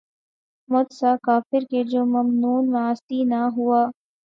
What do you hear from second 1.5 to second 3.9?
کہ جو ممنون معاصی نہ ہوا